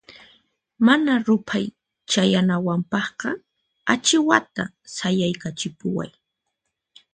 Mana 0.85 1.11
ruphay 1.27 1.65
chayanawanpaqqa 2.11 3.29
achiwata 3.93 4.63
sayaykachipuway. 4.95 6.09